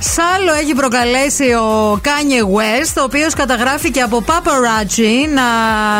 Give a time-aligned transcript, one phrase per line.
[0.00, 5.42] Σάλο έχει προκαλέσει ο Kanye West, ο οποίος καταγράφηκε από paparazzi να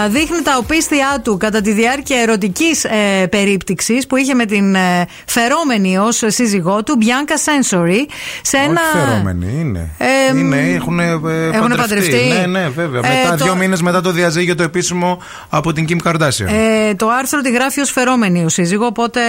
[0.08, 5.06] δείχνει τα οπίστια του κατά τη διάρκεια ερωτικής ε, περίπτυξης που είχε με την ε,
[5.26, 7.98] φερόμενη ως σύζυγό του, Bianca Sensory.
[8.42, 8.80] Σε ένα...
[8.94, 9.90] Όχι φερόμενη, είναι.
[9.98, 11.10] Ε, είναι έχουν, ε,
[11.52, 12.32] έχουν παντρευτεί.
[12.38, 13.00] Ναι, ναι, βέβαια.
[13.04, 13.44] Ε, μετά, το...
[13.44, 16.52] δύο μήνες μετά το διαζύγιο το επίσημο από την Kim Kardashian.
[16.88, 19.20] Ε, το άρθρο τη γράφει ως φερόμενη ο σύζυγο, οπότε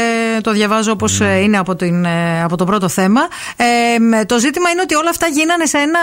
[0.41, 1.25] το διαβάζω όπως mm.
[1.25, 1.39] Ναι.
[1.39, 2.07] είναι από, την,
[2.43, 3.21] από το πρώτο θέμα.
[3.55, 5.99] Ε, το ζήτημα είναι ότι όλα αυτά γίνανε σε ένα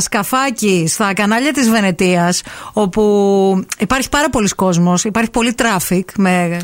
[0.00, 6.60] σκαφάκι στα κανάλια της Βενετίας όπου υπάρχει πάρα πολλοί κόσμος, υπάρχει πολύ τράφικ με,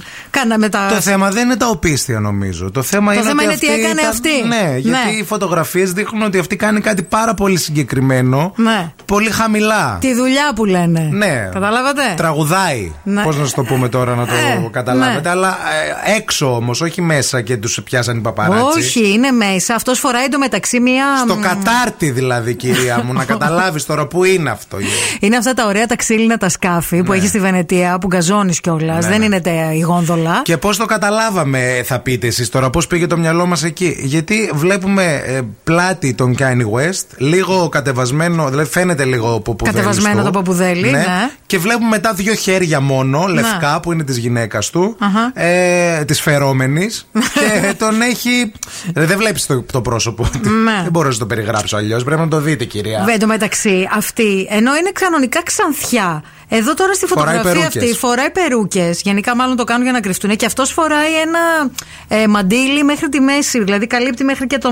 [0.58, 0.86] με τα...
[0.88, 2.70] Το θέμα δεν είναι τα οπίσθια νομίζω.
[2.70, 4.28] Το θέμα, το είναι, θέμα είναι τι έκανε αυτή.
[4.46, 5.12] Ναι, γιατί ναι.
[5.12, 8.92] οι φωτογραφίες δείχνουν ότι αυτή κάνει κάτι πάρα πολύ συγκεκριμένο, ναι.
[9.04, 9.98] πολύ χαμηλά.
[10.00, 11.08] Τη δουλειά που λένε.
[11.12, 11.48] Ναι.
[11.52, 12.92] Καταλάβατε; Τραγουδάει.
[13.02, 13.22] Ναι.
[13.22, 15.20] Πώς να σου το πούμε τώρα να το ε, καταλάβετε.
[15.20, 15.28] Ναι.
[15.28, 15.58] Αλλά
[16.06, 18.86] ε, έξω όμως, όχι μέσα και τους πιάσαν οι παπαράτσις.
[18.86, 19.74] Όχι, είναι μέσα.
[19.74, 21.04] Αυτός φοράει εντωμεταξύ μία...
[21.30, 24.76] Στο κατάρτι δηλαδή, κυρία μου, να καταλάβεις τώρα που είναι αυτό.
[25.20, 27.16] Είναι αυτά τα ωραία τα ξύλινα τα σκάφη που ναι.
[27.16, 29.04] έχεις στη Βενετία, που γκαζώνεις κιόλας.
[29.04, 29.10] Ναι.
[29.10, 29.40] Δεν είναι
[29.74, 30.40] η γόνδολα.
[30.44, 34.50] Και πώς το καταλάβαμε, θα πείτε εσείς τώρα, πώς πήγε το μυαλό μας εκεί; Γιατί
[34.54, 39.76] βλέπουμε ε, πλάτη τον Kanye West, λίγο κατεβασμένο, δηλαδή φαίνεται λίγο ποπουδέλι.
[39.76, 40.90] Κατεβασμένο το ποπουδέλι, ναι.
[40.90, 41.30] ναι.
[41.46, 45.40] Και βλέπουμε μετά δύο χέρια μόνο, λευκά, που είναι της γυναίκας του, uh-huh.
[45.42, 47.08] ε, της φερόμενης.
[47.34, 48.52] και τον έχει.
[48.94, 50.28] Δεν βλέπεις το, το πρόσωπο.
[50.64, 50.80] Ναι.
[50.82, 52.04] Δεν μπορώ να το περιγράψω αλλιώς.
[52.04, 53.04] Πρέπει να το δείτε, κυρία.
[53.04, 56.22] Βέβαια, μεταξύ αυτή, ενώ είναι κανονικά ξανθιά.
[56.48, 59.00] Εδώ τώρα στη φωτογραφία αυτή φοράει περούκες.
[59.00, 60.36] Γενικά, μάλλον το κάνουν για να κρυφτούν.
[60.36, 61.70] Και αυτός φοράει ένα
[62.08, 63.64] ε, μαντίλι μέχρι τη μέση.
[63.64, 64.70] Δηλαδή, καλύπτει μέχρι και το,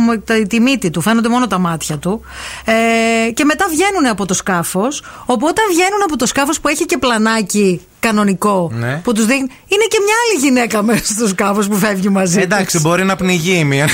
[0.48, 1.00] τη μύτη του.
[1.00, 2.20] Φαίνονται μόνο τα μάτια του.
[2.64, 5.02] Ε, και μετά βγαίνουν από το σκάφος.
[5.26, 9.00] Οπότε βγαίνουν από το σκάφος που έχει και πλανάκι κανονικό ναι.
[9.04, 9.48] που τους δείχνει.
[9.66, 12.40] Είναι και μια άλλη γυναίκα μέσα στο σκάφο που φεύγει μαζί.
[12.40, 13.88] Εντάξει, μπορεί να πνιγεί μία.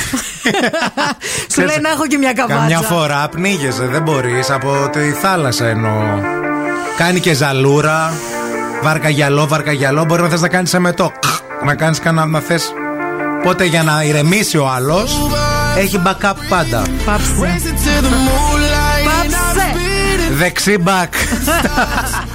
[1.53, 2.61] Σου λέει να έχω και μια καβάτσα.
[2.61, 6.03] Καμιά φορά πνίγεσαι, δεν μπορείς από τη θάλασσα εννοώ.
[6.97, 8.13] Κάνει και ζαλούρα.
[8.83, 10.05] Βαρκαγιαλό, βαρκαγιαλό.
[10.05, 11.13] Μπορεί να θες να κάνεις εμετό.
[11.65, 12.73] Να κάνεις κανένα να θες.
[13.43, 15.31] Πότε για να ηρεμήσει ο άλλος
[15.77, 16.83] έχει backup πάντα.
[17.05, 17.33] Πάψε.
[17.35, 17.75] Πάψε.
[20.33, 21.13] Δεξί back.